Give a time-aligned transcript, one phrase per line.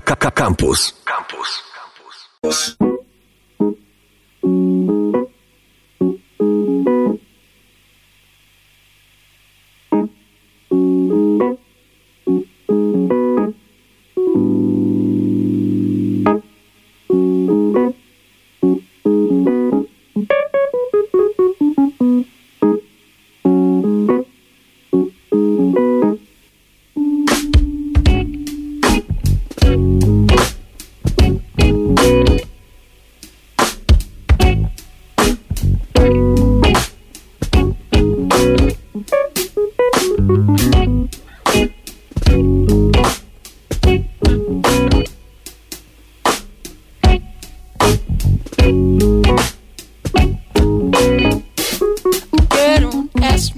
[0.00, 0.92] Campus.
[1.04, 1.62] Campus.
[2.42, 2.78] Campus.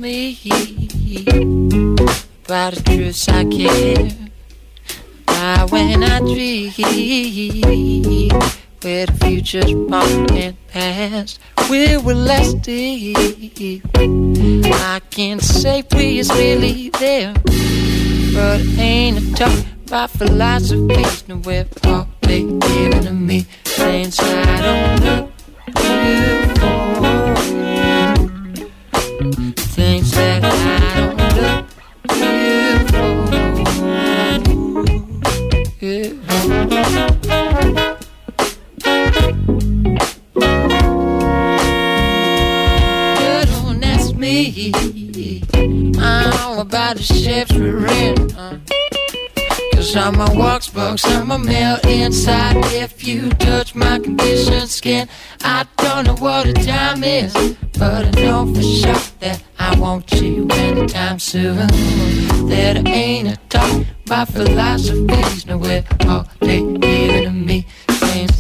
[0.01, 0.39] me
[2.45, 4.09] about the truth I care.
[5.27, 6.73] Why when I dream
[8.83, 13.83] where the future's pumping past, we were lost deep.
[13.95, 21.67] I can't say please believe there, but it ain't a talk about philosophies nowhere.
[21.85, 25.31] All they giving to me things I don't know.
[46.61, 47.87] About the ships we're?
[48.37, 48.59] Uh,
[49.75, 52.57] Cause I'm a wax box, I'm a melt inside.
[52.67, 55.09] If you touch my conditioned skin
[55.43, 57.33] I don't know what the time is
[57.79, 61.57] But I know for sure that I want you anytime soon.
[62.49, 67.67] That I ain't a talk about philosophies No, we're all they giving to me.
[67.89, 68.40] Things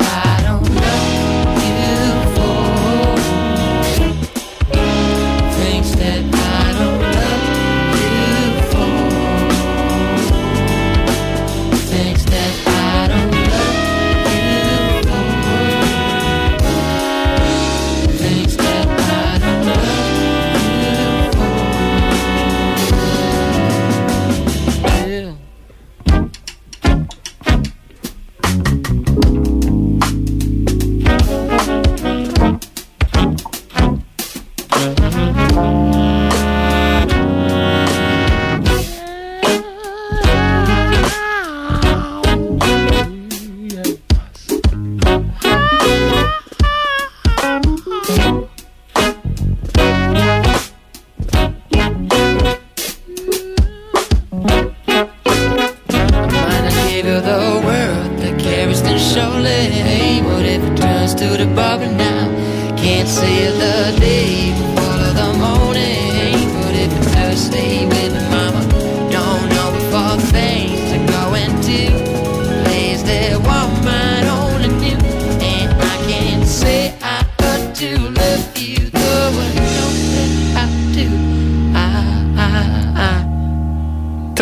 [63.10, 67.80] Say the day before the morning, but it's Thursday.
[67.84, 68.39] sleep my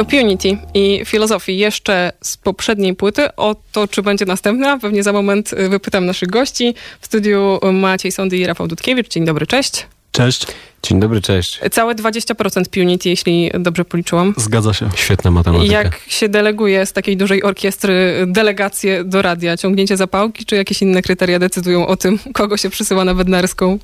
[0.04, 3.36] Punity i filozofii jeszcze z poprzedniej płyty.
[3.36, 6.75] O to, czy będzie następna, pewnie za moment y, wypytam naszych gości.
[7.00, 9.09] W studiu Maciej Sądy i Rafał Dudkiewicz.
[9.09, 9.86] Dzień dobry, cześć.
[10.12, 10.47] Cześć.
[10.82, 11.60] Dzień dobry, cześć.
[11.70, 14.34] Całe 20% Punity, jeśli dobrze policzyłam.
[14.36, 14.91] Zgadza się.
[14.94, 15.72] Świetna matematyka.
[15.72, 19.56] Jak się deleguje z takiej dużej orkiestry delegację do radia?
[19.56, 23.78] Ciągnięcie zapałki, czy jakieś inne kryteria decydują o tym, kogo się przysyła na Bednarską?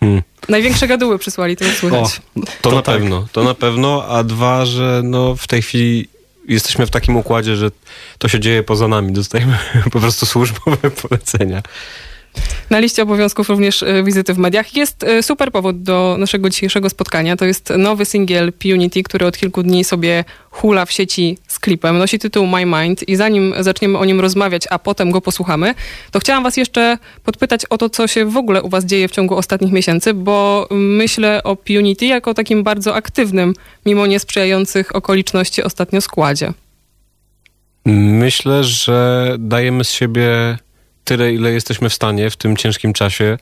[0.00, 0.22] Hmm.
[0.48, 2.20] Największe gaduły przysłali, to słychać.
[2.36, 2.94] O, to, to, na tak.
[2.94, 6.08] pewno, to na pewno, a dwa, że no w tej chwili
[6.48, 7.70] jesteśmy w takim układzie, że
[8.18, 9.12] to się dzieje poza nami.
[9.12, 9.58] Dostajemy
[9.92, 11.62] po prostu służbowe polecenia.
[12.70, 14.76] Na liście obowiązków również e, wizyty w mediach.
[14.76, 17.36] Jest e, super powód do naszego dzisiejszego spotkania.
[17.36, 21.98] To jest nowy singiel Punity, który od kilku dni sobie hula w sieci z klipem.
[21.98, 25.74] Nosi tytuł My Mind i zanim zaczniemy o nim rozmawiać, a potem go posłuchamy,
[26.10, 29.10] to chciałam was jeszcze podpytać o to, co się w ogóle u was dzieje w
[29.10, 33.54] ciągu ostatnich miesięcy, bo myślę o Punity jako takim bardzo aktywnym,
[33.86, 36.52] mimo niesprzyjających okoliczności ostatnio składzie.
[37.86, 40.58] Myślę, że dajemy z siebie
[41.04, 43.38] tyle, ile jesteśmy w stanie w tym ciężkim czasie.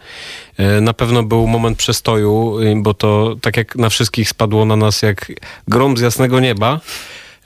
[0.57, 5.03] E, na pewno był moment przestoju, bo to tak jak na wszystkich spadło na nas
[5.03, 5.33] jak
[5.69, 6.81] grom z jasnego nieba.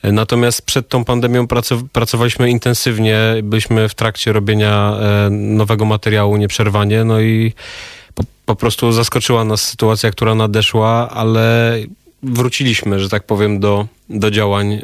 [0.02, 1.46] E, natomiast przed tą pandemią
[1.92, 7.52] pracowaliśmy intensywnie, byliśmy w trakcie robienia e, nowego materiału nieprzerwanie, no i
[8.14, 11.76] po, po prostu zaskoczyła nas sytuacja, która nadeszła, ale
[12.22, 14.80] wróciliśmy, że tak powiem, do, do działań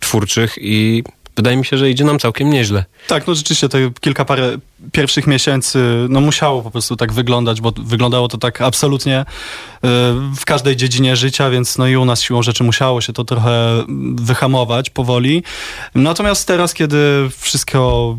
[0.00, 1.02] twórczych i
[1.38, 2.84] wydaje mi się, że idzie nam całkiem nieźle.
[3.08, 4.56] Tak, no rzeczywiście te kilka parę
[4.92, 9.24] pierwszych miesięcy, no musiało po prostu tak wyglądać, bo wyglądało to tak absolutnie y,
[10.36, 13.84] w każdej dziedzinie życia, więc no i u nas siłą rzeczy musiało się to trochę
[14.14, 15.42] wyhamować powoli.
[15.94, 18.16] Natomiast teraz, kiedy wszystko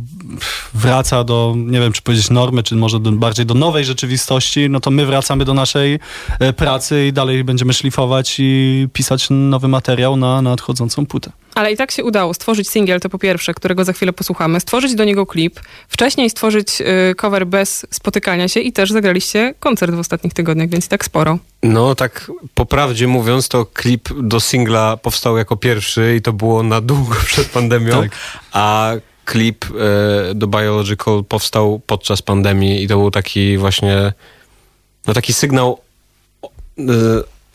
[0.74, 4.80] wraca do, nie wiem, czy powiedzieć normy, czy może do, bardziej do nowej rzeczywistości, no
[4.80, 6.00] to my wracamy do naszej
[6.40, 11.32] e, pracy i dalej będziemy szlifować i pisać nowy materiał na nadchodzącą płytę.
[11.56, 14.96] Ale i tak się udało stworzyć singiel, to po pierwsze, którego za chwilę posłuchamy, stworzyć
[14.96, 20.00] do niego klip, wcześniej stworzyć y, cover bez spotykania się i też zagraliście koncert w
[20.00, 21.40] ostatnich tygodniach, więc i tak sporo.
[21.64, 26.64] No tak po prawdzie mówiąc, to klip do singla powstał jako pierwszy i to było
[26.64, 28.12] na długo przed pandemią, Tak.
[28.52, 28.92] a
[29.26, 34.14] klip e, do Biological powstał podczas pandemii i to był taki właśnie
[35.08, 35.80] no taki sygnał
[36.80, 36.84] e,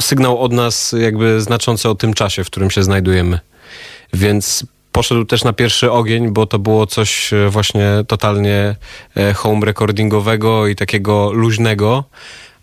[0.01, 3.41] sygnał od nas jakby znaczący o tym czasie, w którym się znajdujemy.
[4.13, 4.65] Więc
[4.95, 8.77] poszedł też na pierwszy ogień, bo to było coś e, właśnie totalnie
[9.17, 12.05] e, home recordingowego i takiego luźnego,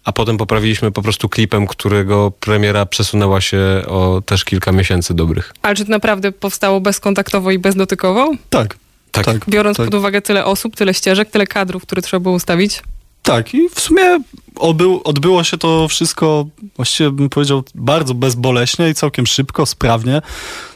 [0.03, 3.57] a potem poprawiliśmy po prostu klipem, którego premiera przesunęła się
[3.87, 5.53] o też kilka miesięcy dobrych.
[5.61, 8.33] Ale czy to naprawdę powstało bezkontaktowo i bezdotykowo?
[8.49, 8.77] Tak.
[9.11, 9.25] Tak.
[9.25, 9.49] tak.
[9.49, 9.85] Biorąc tak.
[9.85, 12.81] pod uwagę tyle osób, tyle ścieżek, tyle kadrów, które trzeba było ustawić?
[13.23, 14.19] Tak, i w sumie
[14.55, 16.45] odbył, odbyło się to wszystko,
[16.75, 20.21] właściwie bym powiedział, bardzo bezboleśnie i całkiem szybko, sprawnie.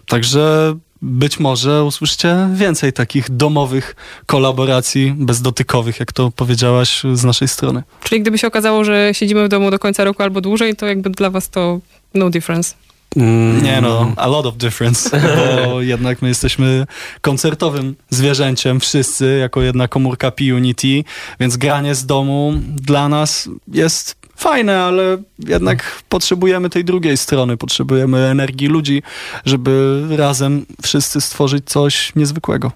[0.08, 3.96] Także być może usłyszycie więcej takich domowych
[4.26, 7.84] kolaboracji bezdotykowych, jak to powiedziałaś z naszej strony.
[8.04, 11.10] Czyli gdyby się okazało, że siedzimy w domu do końca roku albo dłużej, to jakby
[11.10, 11.80] dla was to
[12.14, 12.76] no difference.
[13.16, 15.22] Mm, Nie no, a lot of difference,
[15.66, 16.86] bo jednak my jesteśmy
[17.22, 21.04] koncertowym zwierzęciem wszyscy, jako jedna komórka P-Unity,
[21.40, 28.18] więc granie z domu dla nas jest fajne, ale jednak potrzebujemy tej drugiej strony, potrzebujemy
[28.18, 29.04] energii ludzi,
[29.46, 32.72] żeby razem wszyscy stworzyć coś niezwykłego.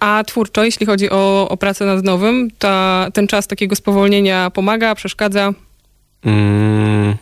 [0.00, 4.94] A twórczo, jeśli chodzi o, o pracę nad nowym, ta, ten czas takiego spowolnienia pomaga,
[4.94, 5.52] przeszkadza?
[6.24, 7.16] Mm,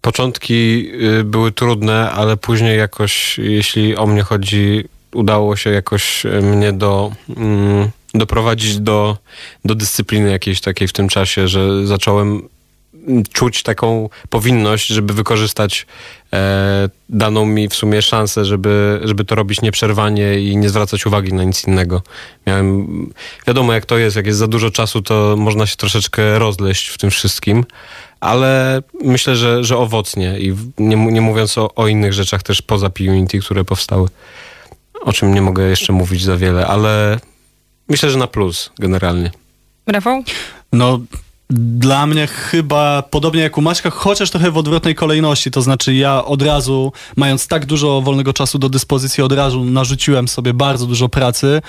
[0.00, 6.42] początki y, były trudne, ale później jakoś, jeśli o mnie chodzi, udało się jakoś y,
[6.42, 9.18] mnie do, mm, doprowadzić do,
[9.64, 12.48] do dyscypliny jakiejś takiej w tym czasie, że zacząłem
[13.08, 15.86] mm, czuć taką powinność, żeby wykorzystać
[16.32, 21.32] e, daną mi w sumie szansę, żeby, żeby to robić nieprzerwanie i nie zwracać uwagi
[21.32, 22.02] na nic innego.
[22.46, 22.86] Miałem,
[23.46, 26.98] wiadomo jak to jest, jak jest za dużo czasu, to można się troszeczkę rozleść w
[26.98, 27.64] tym wszystkim,
[28.20, 32.90] ale myślę, że, że owocnie i nie, nie mówiąc o, o innych rzeczach też poza
[32.90, 34.08] P-Unity, które powstały,
[35.00, 37.20] o czym nie mogę jeszcze mówić za wiele, ale
[37.88, 39.30] myślę, że na plus generalnie.
[39.86, 40.22] Rafał?
[40.72, 41.00] No,
[41.50, 45.50] dla mnie chyba podobnie jak u Maćka, chociaż trochę w odwrotnej kolejności.
[45.50, 50.28] To znaczy, ja od razu, mając tak dużo wolnego czasu do dyspozycji, od razu narzuciłem
[50.28, 51.62] sobie bardzo dużo pracy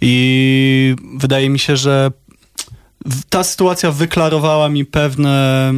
[0.00, 2.10] i wydaje mi się, że
[3.28, 5.72] ta sytuacja wyklarowała mi pewne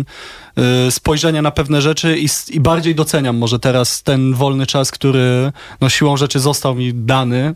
[0.87, 5.53] y, spojrzenie na pewne rzeczy i, i bardziej doceniam może teraz ten wolny czas, który
[5.81, 7.55] no, siłą rzeczy został mi dany,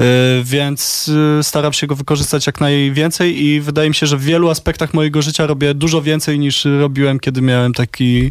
[0.00, 0.04] y,
[0.44, 4.50] więc y, staram się go wykorzystać jak najwięcej i wydaje mi się, że w wielu
[4.50, 8.30] aspektach mojego życia robię dużo więcej niż robiłem, kiedy miałem taki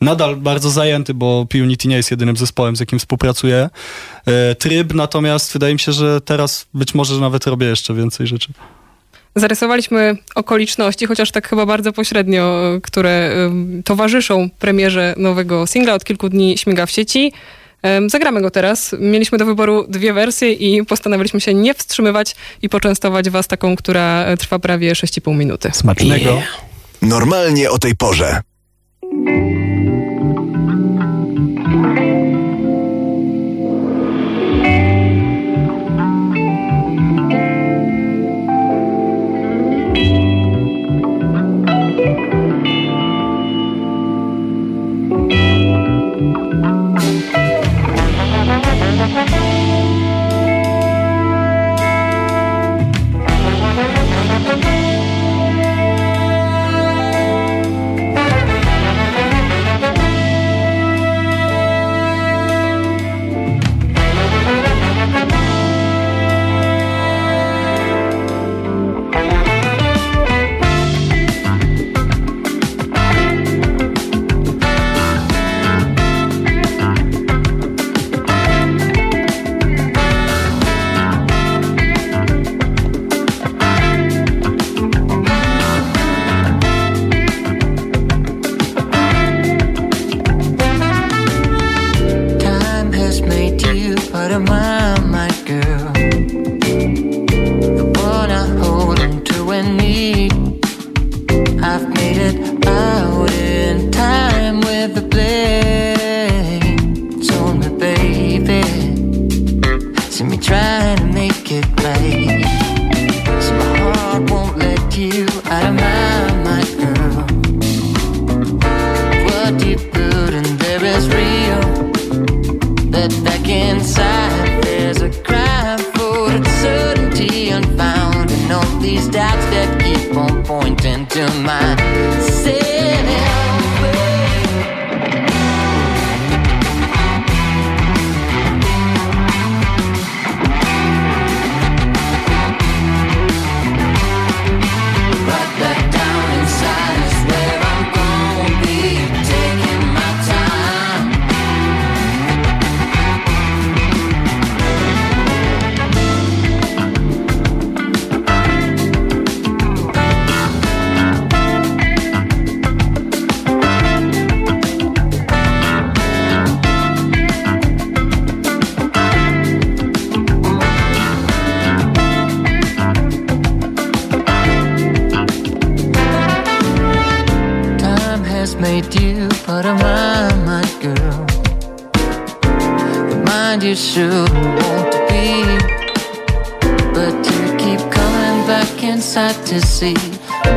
[0.00, 3.70] nadal bardzo zajęty, bo P-Unity nie jest jedynym zespołem, z jakim współpracuję,
[4.58, 8.52] tryb, natomiast wydaje mi się, że teraz być może nawet robię jeszcze więcej rzeczy.
[9.36, 13.30] Zarysowaliśmy okoliczności, chociaż tak chyba bardzo pośrednio, które
[13.84, 15.94] towarzyszą premierze nowego singla.
[15.94, 17.32] Od kilku dni śmiga w sieci.
[18.06, 18.94] Zagramy go teraz.
[19.00, 24.36] Mieliśmy do wyboru dwie wersje i postanowiliśmy się nie wstrzymywać i poczęstować was taką, która
[24.36, 25.70] trwa prawie 6,5 minuty.
[25.72, 26.42] Smacznego.
[27.02, 28.40] Normalnie o tej porze.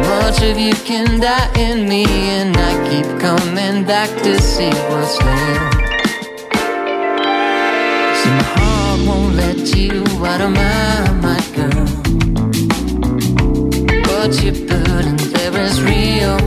[0.10, 2.06] Much of you can die in me.
[2.06, 5.72] And I keep coming back to see what's there.
[8.20, 11.88] See, my heart won't let you out of my mind, girl.
[14.08, 16.38] What you put in there is real.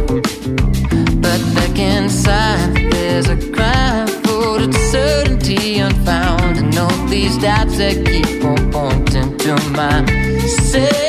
[1.24, 7.96] But back inside, there's a cry for the certainty unfound, and all these doubts that
[8.06, 10.92] keep on pointing to myself.
[10.92, 11.01] Right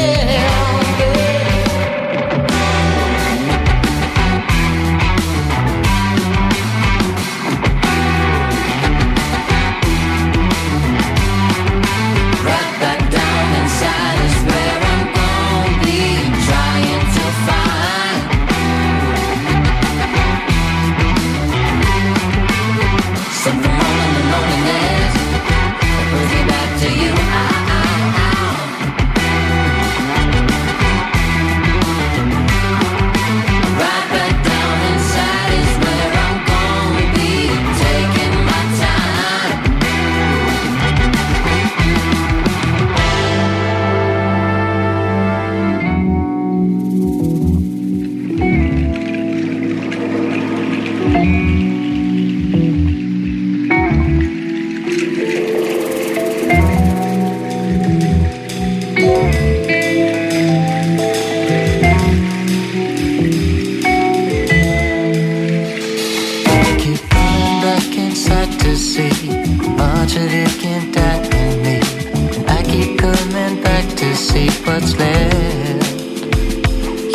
[70.16, 71.80] in me.
[72.14, 76.00] And I keep coming back to see what's left.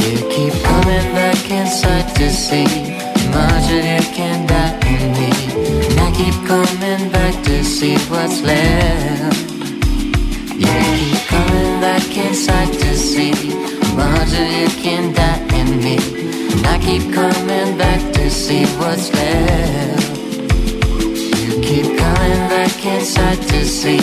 [0.03, 2.67] You keep coming back inside to see
[3.31, 5.31] much in me.
[5.87, 9.51] And I keep coming back to see what's left.
[10.63, 13.33] You keep coming back inside to see
[13.95, 15.99] much of you can die in me.
[16.53, 20.08] And I keep coming back to see what's left.
[23.09, 24.01] Inside to see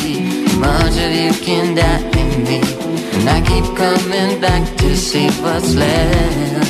[0.58, 2.60] much of you can die in me.
[3.14, 6.66] And I keep coming back to see what's left.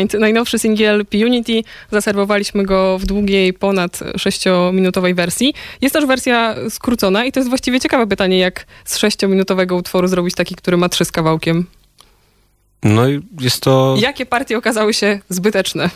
[0.00, 1.62] Mind, najnowszy singiel P-Unity.
[1.90, 5.54] Zaserwowaliśmy go w długiej, ponad 6-minutowej wersji.
[5.80, 10.34] Jest też wersja skrócona i to jest właściwie ciekawe pytanie, jak z 6-minutowego utworu zrobić
[10.34, 11.66] taki, który ma trzy z kawałkiem.
[12.82, 13.96] No i jest to...
[14.00, 15.90] Jakie partie okazały się zbyteczne?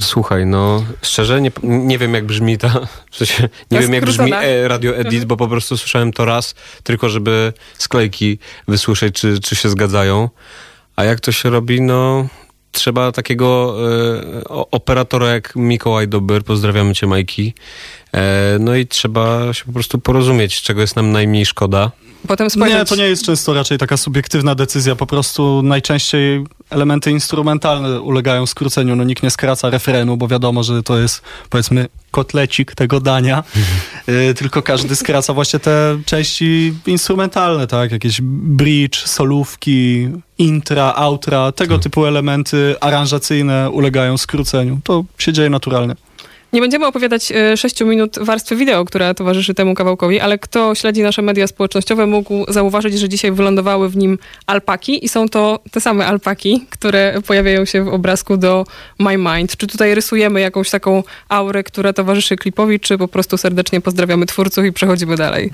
[0.00, 2.68] Słuchaj, no szczerze nie, nie wiem jak brzmi ta,
[3.10, 4.42] w sensie, nie Ta wiem jak brzmi skrócona.
[4.42, 9.56] e, radio edit, bo po prostu słyszałem to raz, tylko żeby sklejki wysłyszeć, czy, czy
[9.56, 10.30] się zgadzają.
[10.96, 12.26] A jak to się robi, no
[12.76, 13.76] trzeba takiego
[14.48, 17.54] o- operatora jak Mikołaj Dobyr, pozdrawiamy cię Majki,
[18.60, 21.90] no i trzeba się po prostu porozumieć, czego jest nam najmniej szkoda.
[22.26, 22.78] Potem spojrzeć...
[22.78, 24.96] Nie, to nie jest często raczej taka subiektywna decyzja.
[24.96, 28.96] Po prostu najczęściej elementy instrumentalne ulegają skróceniu.
[28.96, 33.44] No nikt nie skraca refrenu, bo wiadomo, że to jest powiedzmy kotlecik tego dania.
[34.08, 37.92] Y, tylko każdy skraca właśnie te części instrumentalne, tak?
[37.92, 40.08] Jakieś bridge, solówki,
[40.38, 44.80] intra, outra, tego typu elementy aranżacyjne ulegają skróceniu.
[44.84, 45.96] To się dzieje naturalnie.
[46.52, 51.02] Nie będziemy opowiadać e, 6 minut warstwy wideo, która towarzyszy temu kawałkowi, ale kto śledzi
[51.02, 55.80] nasze media społecznościowe mógł zauważyć, że dzisiaj wylądowały w nim alpaki i są to te
[55.80, 58.64] same alpaki, które pojawiają się w obrazku do
[58.98, 59.56] My Mind.
[59.56, 64.64] Czy tutaj rysujemy jakąś taką aurę, która towarzyszy klipowi, czy po prostu serdecznie pozdrawiamy twórców
[64.64, 65.52] i przechodzimy dalej?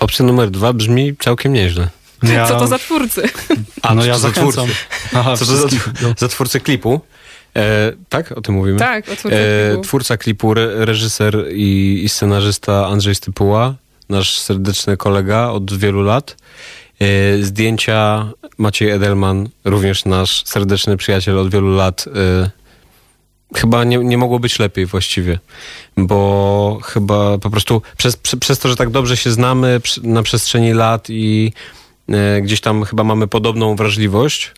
[0.00, 1.88] Opcja numer dwa brzmi całkiem nieźle.
[2.22, 3.22] Ja- Co to za twórcy?
[3.82, 4.60] A, no ja za twórcy?
[5.14, 5.68] Aha, Co to za,
[6.18, 7.00] za twórcę klipu?
[7.56, 8.78] E, tak, o tym mówimy?
[8.78, 9.82] tak, o twórcy E, klipu.
[9.82, 13.74] twórca klipu, re, reżyser i, i scenarzysta Andrzej Stypuła,
[14.08, 16.36] nasz serdeczny kolega od wielu lat.
[17.00, 18.28] E, zdjęcia
[18.58, 22.04] Maciej Edelman, również nasz serdeczny przyjaciel od wielu lat.
[22.44, 22.50] E,
[23.54, 25.38] chyba nie, nie mogło być lepiej właściwie,
[25.96, 30.72] bo chyba po prostu przez, prze, przez to, że tak dobrze się znamy na przestrzeni
[30.72, 31.52] lat i
[32.08, 34.52] e, gdzieś tam chyba mamy podobną wrażliwość,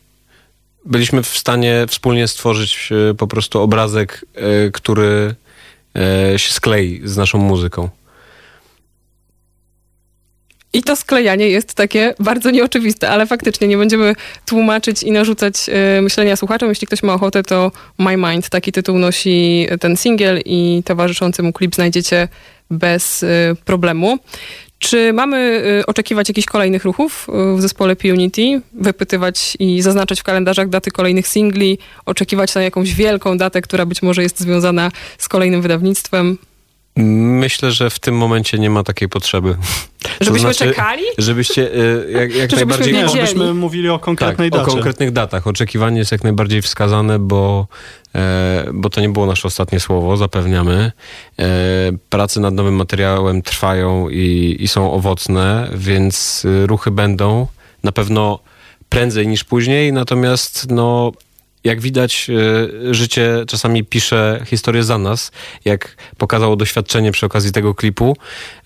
[0.84, 5.34] byliśmy w stanie wspólnie stworzyć e, po prostu obrazek, e, który
[5.96, 7.88] e, się sklei z naszą muzyką.
[10.72, 14.14] I to sklejanie jest takie bardzo nieoczywiste, ale faktycznie nie będziemy
[14.46, 16.68] tłumaczyć i narzucać e, myślenia słuchaczom.
[16.68, 21.52] Jeśli ktoś ma ochotę, to My Mind, taki tytuł nosi ten singiel i towarzyszący mu
[21.52, 22.28] klip znajdziecie
[22.70, 23.28] bez e,
[23.64, 24.18] problemu.
[24.80, 28.60] Czy mamy e, oczekiwać jakichś kolejnych ruchów e, w zespole P-Unity?
[28.72, 31.78] Wypytywać i zaznaczać w kalendarzach daty kolejnych singli?
[32.06, 36.38] Oczekiwać na jakąś wielką datę, która być może jest związana z kolejnym wydawnictwem?
[36.96, 39.56] Myślę, że w tym momencie nie ma takiej potrzeby.
[40.18, 41.02] To Żebyśmy znaczy, czekali?
[41.18, 42.94] Żebyście e, jak, jak najbardziej...
[42.94, 44.72] Nie, żebyśmy mówili o konkretnej tak, dacie.
[44.72, 45.46] o konkretnych datach.
[45.46, 47.66] Oczekiwanie jest jak najbardziej wskazane, bo,
[48.14, 50.92] e, bo to nie było nasze ostatnie słowo, zapewniamy.
[51.38, 51.46] E,
[52.08, 57.46] prace nad nowym materiałem trwają i, i są owocne, więc e, ruchy będą
[57.82, 58.38] na pewno
[58.88, 61.12] prędzej niż później, natomiast no,
[61.64, 62.30] jak widać,
[62.88, 65.32] e, życie czasami pisze historię za nas,
[65.64, 68.16] jak pokazało doświadczenie przy okazji tego klipu.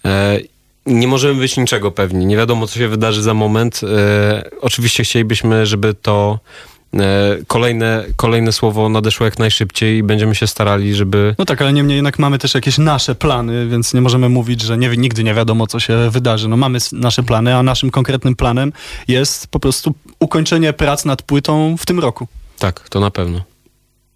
[0.04, 0.38] E,
[0.86, 2.26] nie możemy być niczego pewni.
[2.26, 3.80] Nie wiadomo, co się wydarzy za moment.
[3.84, 6.38] E, oczywiście chcielibyśmy, żeby to
[7.46, 11.34] kolejne, kolejne słowo nadeszło jak najszybciej i będziemy się starali, żeby...
[11.38, 14.78] No tak, ale niemniej jednak mamy też jakieś nasze plany, więc nie możemy mówić, że
[14.78, 16.48] nie, nigdy nie wiadomo, co się wydarzy.
[16.48, 18.72] No mamy nasze plany, a naszym konkretnym planem
[19.08, 22.28] jest po prostu ukończenie prac nad płytą w tym roku.
[22.58, 23.40] Tak, to na pewno.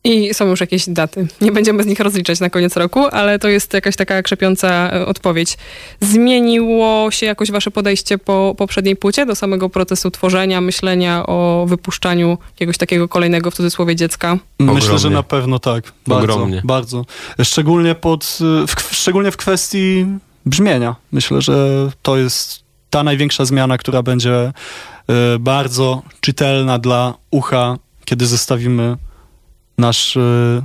[0.05, 1.27] I są już jakieś daty.
[1.41, 5.07] Nie będziemy z nich rozliczać na koniec roku, ale to jest jakaś taka krzepiąca e,
[5.07, 5.59] odpowiedź.
[6.01, 12.39] Zmieniło się jakoś wasze podejście po poprzedniej płycie do samego procesu tworzenia, myślenia o wypuszczaniu
[12.51, 14.39] jakiegoś takiego kolejnego w cudzysłowie dziecka?
[14.59, 15.17] Myślę, że Ogromnie.
[15.17, 15.93] na pewno tak.
[16.07, 16.63] Bardzo, Ogromnie.
[16.65, 17.05] bardzo.
[17.43, 20.07] Szczególnie, pod, y, w, szczególnie w kwestii
[20.47, 20.97] brzmienia.
[21.13, 24.53] Myślę, że to jest ta największa zmiana, która będzie
[25.35, 27.77] y, bardzo czytelna dla ucha,
[28.09, 28.97] kiedy zestawimy
[29.79, 30.63] nasz y,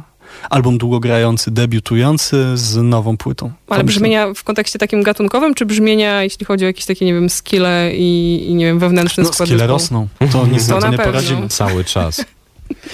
[0.49, 3.51] album długogrający, debiutujący z nową płytą.
[3.69, 7.29] Ale brzmienia w kontekście takim gatunkowym, czy brzmienia, jeśli chodzi o jakieś takie, nie wiem,
[7.29, 10.07] skille i, i nie wiem, wewnętrzny No, skład skille rosną.
[10.31, 11.11] To nic To na to nie pewno.
[11.11, 11.49] poradzimy.
[11.49, 12.25] Cały czas.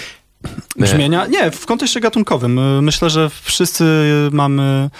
[0.76, 1.26] Brzmienia?
[1.26, 2.58] Nie, w kontekście gatunkowym.
[2.58, 3.84] Y, Myślę, że wszyscy
[4.32, 4.90] mamy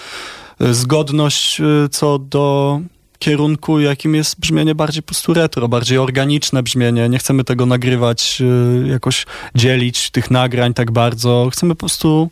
[0.61, 1.61] y, zgodność
[1.91, 2.79] co do
[3.21, 7.09] kierunku, jakim jest brzmienie bardziej po prostu retro, bardziej organiczne brzmienie.
[7.09, 8.41] Nie chcemy tego nagrywać,
[8.85, 11.49] y, jakoś dzielić tych nagrań tak bardzo.
[11.53, 12.29] Chcemy po prostu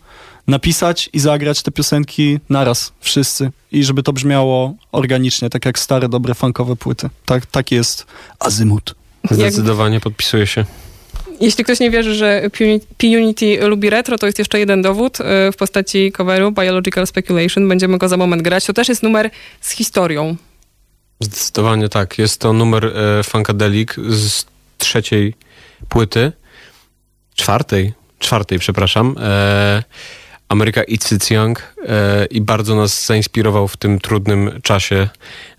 [0.48, 3.52] napisać i zagrać te piosenki naraz, wszyscy.
[3.72, 7.10] I żeby to brzmiało organicznie, tak jak stare, dobre funkowe płyty.
[7.26, 8.06] Tak, tak jest
[8.40, 8.96] azymut.
[9.32, 10.66] Zdecydowanie podpisuję się.
[11.42, 15.24] Jeśli ktoś nie wierzy, że Puni- P-Unity lubi retro, to jest jeszcze jeden dowód y,
[15.52, 17.68] w postaci coveru Biological Speculation.
[17.68, 18.66] Będziemy go za moment grać.
[18.66, 19.30] To też jest numer
[19.62, 20.36] z historią.
[21.20, 22.18] Zdecydowanie tak.
[22.18, 24.46] Jest to numer e, Funkadelic z
[24.78, 25.34] trzeciej
[25.90, 26.32] płyty.
[27.36, 29.16] czwartej, czwartej, przepraszam.
[29.20, 29.84] E,
[30.50, 35.10] Ameryka It's Young e, i bardzo nas zainspirował w tym trudnym czasie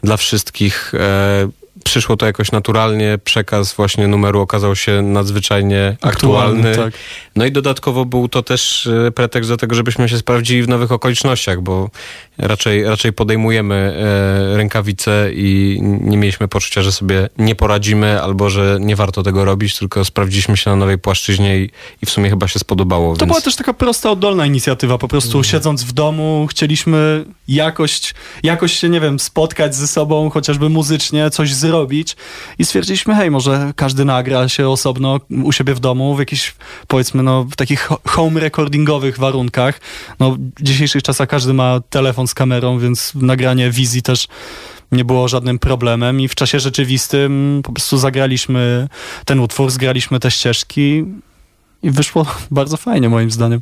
[0.02, 0.92] dla wszystkich.
[0.94, 1.50] E,
[1.84, 6.68] przyszło to jakoś naturalnie, przekaz właśnie numeru okazał się nadzwyczajnie aktualny.
[6.70, 7.00] Aktualny, tak.
[7.36, 10.92] No i dodatkowo był to też e, pretekst do tego, żebyśmy się sprawdzili w nowych
[10.92, 11.90] okolicznościach, bo
[12.40, 18.78] raczej, raczej podejmujemy e, rękawice i nie mieliśmy poczucia, że sobie nie poradzimy albo że
[18.80, 21.70] nie warto tego robić, tylko sprawdziliśmy się na nowej płaszczyźnie i,
[22.02, 23.14] i w sumie chyba się spodobało.
[23.14, 23.30] To więc...
[23.30, 24.98] była też taka prosta, oddolna inicjatywa.
[24.98, 30.68] Po prostu siedząc w domu, chcieliśmy jakoś, jakoś się, nie wiem, spotkać ze sobą, chociażby
[30.68, 32.16] muzycznie, coś zrobić.
[32.58, 36.54] I stwierdziliśmy, hej, może każdy nagra się osobno u siebie w domu, w jakichś,
[36.88, 39.80] powiedzmy, no, w takich ho- home recordingowych warunkach.
[40.20, 44.28] No, w dzisiejszych czasach każdy ma telefon z kamerą, więc nagranie wizji też
[44.92, 48.88] nie było żadnym problemem i w czasie rzeczywistym po prostu zagraliśmy
[49.24, 51.04] ten utwór, zgraliśmy te ścieżki
[51.82, 53.60] i wyszło bardzo fajnie moim zdaniem.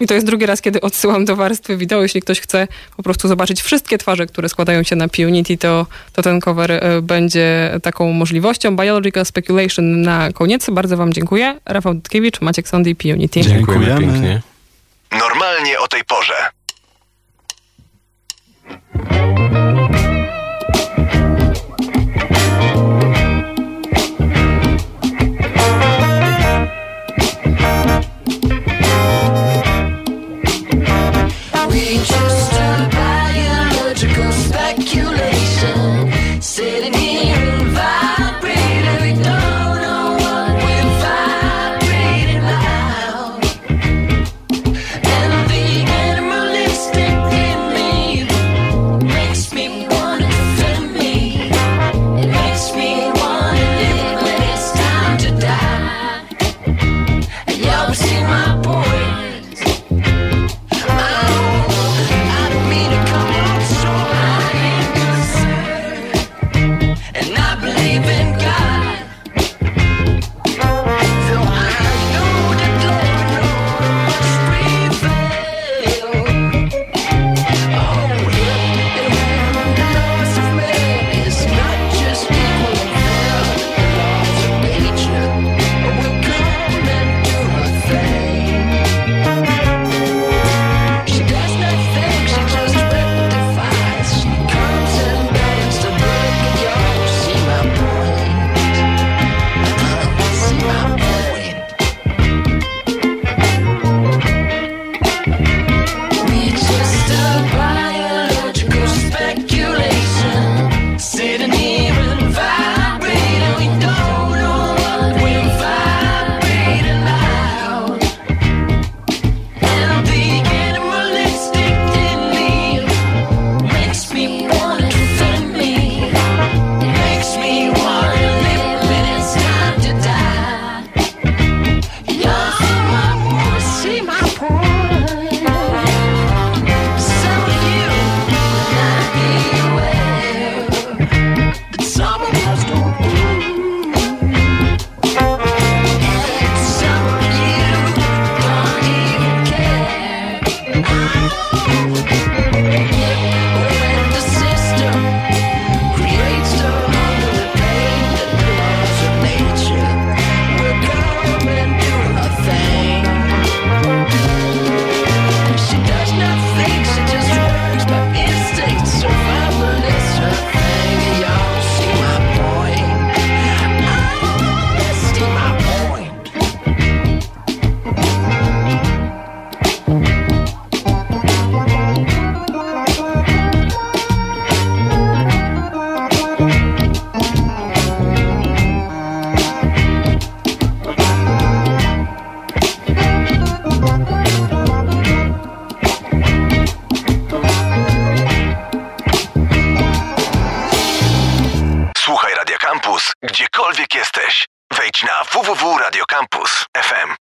[0.00, 2.02] I to jest drugi raz, kiedy odsyłam do warstwy wideo.
[2.02, 6.22] Jeśli ktoś chce po prostu zobaczyć wszystkie twarze, które składają się na Punity, to, to
[6.22, 8.76] ten cover e, będzie taką możliwością.
[8.76, 10.70] Biological Speculation na koniec.
[10.70, 11.60] Bardzo wam dziękuję.
[11.64, 13.40] Rafał Dutkiewicz, Maciek Sondy, Punity.
[13.40, 14.12] Dziękujemy, Dziękujemy.
[14.12, 14.42] pięknie.
[15.12, 16.55] Normalnie o tej porze.
[18.96, 20.05] Música